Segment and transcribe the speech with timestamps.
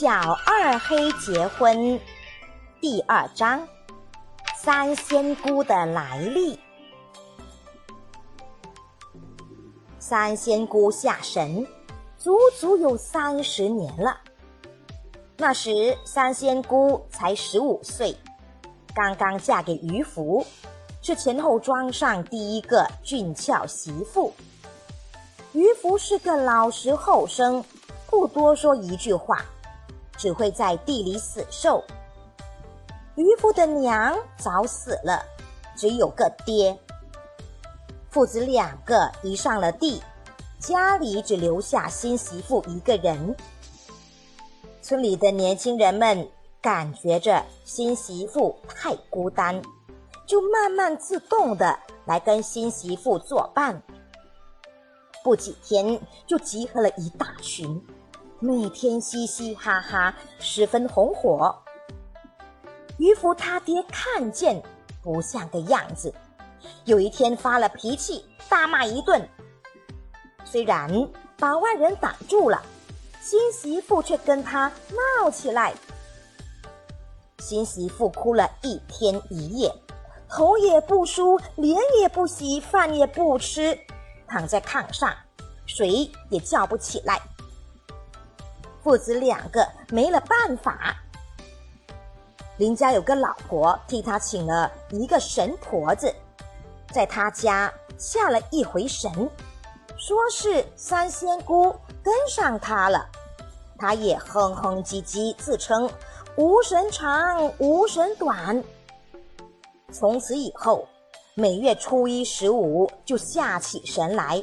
[0.00, 1.98] 小二黑结婚
[2.80, 3.66] 第二章：
[4.56, 6.56] 三仙姑的来历。
[9.98, 11.66] 三仙姑下神，
[12.16, 14.16] 足足有三十年了。
[15.36, 18.16] 那时三仙姑才十五岁，
[18.94, 20.46] 刚刚嫁给渔夫，
[21.02, 24.32] 是前后庄上第一个俊俏媳妇。
[25.54, 27.64] 渔夫是个老实后生，
[28.06, 29.44] 不多说一句话。
[30.18, 31.82] 只会在地里死受。
[33.14, 35.24] 渔夫的娘早死了，
[35.74, 36.78] 只有个爹。
[38.10, 40.02] 父子两个移上了地，
[40.58, 43.34] 家里只留下新媳妇一个人。
[44.82, 46.28] 村里的年轻人们
[46.60, 49.60] 感觉着新媳妇太孤单，
[50.26, 53.82] 就慢慢自动的来跟新媳妇作伴。
[55.22, 57.84] 不几天，就集合了一大群。
[58.40, 61.52] 每天嘻嘻哈哈，十分红火。
[62.96, 64.62] 渔夫他爹看见
[65.02, 66.14] 不像个样子，
[66.84, 69.28] 有一天发了脾气，大骂一顿。
[70.44, 70.88] 虽然
[71.36, 72.62] 把外人挡住了，
[73.20, 74.70] 新媳妇却跟他
[75.22, 75.74] 闹起来。
[77.40, 79.74] 新媳妇哭了一天一夜，
[80.28, 83.76] 头也不梳，脸也不洗，饭也不吃，
[84.28, 85.12] 躺在炕上，
[85.66, 87.20] 谁也叫不起来。
[88.88, 90.96] 父子两个没了办法，
[92.56, 96.10] 林家有个老婆替他请了一个神婆子，
[96.90, 99.12] 在他家下了一回神，
[99.98, 101.70] 说是三仙姑
[102.02, 103.06] 跟上他了，
[103.76, 105.86] 他也哼哼唧唧自称
[106.36, 108.64] 无神长无神短。
[109.92, 110.88] 从此以后，
[111.34, 114.42] 每月初一十五就下起神来。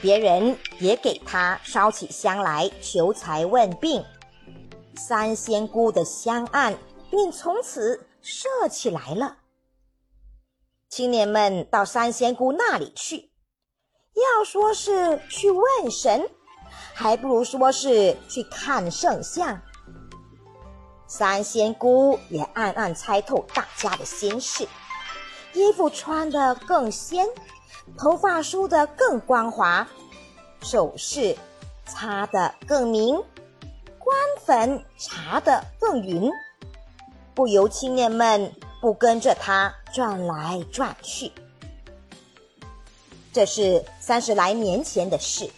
[0.00, 4.04] 别人也给他烧起香来求财问病，
[4.96, 6.78] 三仙姑的香案
[7.10, 9.38] 便从此设起来了。
[10.88, 13.32] 青年们到三仙姑那里去，
[14.14, 16.30] 要说是去问神，
[16.94, 19.60] 还不如说是去看圣像。
[21.08, 24.68] 三仙姑也暗暗猜透大家的心事，
[25.54, 27.26] 衣服穿得更仙。
[27.96, 29.86] 头发梳得更光滑，
[30.62, 31.36] 首饰
[31.86, 33.16] 擦得更明，
[33.98, 36.30] 官粉擦得更匀，
[37.34, 41.32] 不由青年们不跟着他转来转去。
[43.32, 45.50] 这是三十来年前的事，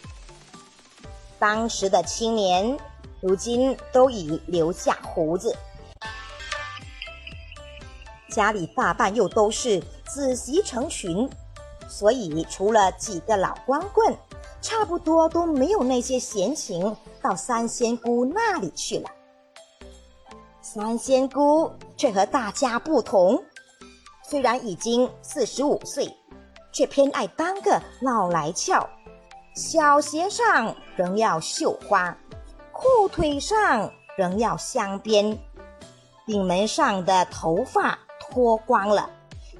[1.38, 2.78] 当时的青年
[3.20, 5.56] 如今都已留下胡子，
[8.30, 11.28] 家里大半又都是子媳成群。
[11.90, 14.16] 所以，除了几个老光棍，
[14.62, 19.10] 差不多都没有那些闲情到三仙姑那里去了。
[20.62, 23.42] 三仙姑却和大家不同，
[24.22, 26.08] 虽然已经四十五岁，
[26.70, 28.88] 却偏爱当个老来俏，
[29.56, 32.16] 小鞋上仍要绣花，
[32.72, 35.36] 裤腿上仍要镶边，
[36.24, 39.10] 顶门上的头发脱光了，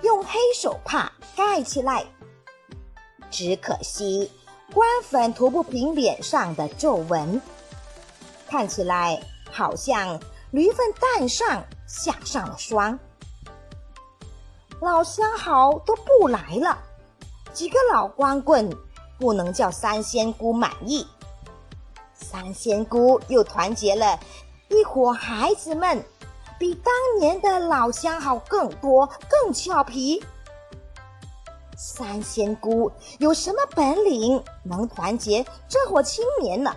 [0.02, 2.04] 用黑手帕盖起来。
[3.30, 4.30] 只可惜，
[4.74, 7.40] 官粉涂不平脸上的皱纹，
[8.46, 10.20] 看起来好像
[10.50, 12.98] 驴粪蛋上下上了霜。
[14.80, 16.78] 老相好都不来了，
[17.52, 18.70] 几个老光棍
[19.18, 21.06] 不能叫三仙姑满意。
[22.14, 24.18] 三仙姑又团结了
[24.68, 26.02] 一伙孩子们，
[26.58, 30.24] 比当年的老相好更多，更俏皮。
[31.82, 36.76] 三仙姑有什么本领能团结这伙青年呢？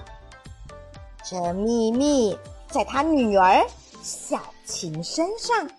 [1.26, 2.38] 这秘密
[2.72, 3.62] 在她女儿
[4.02, 5.70] 小琴身上。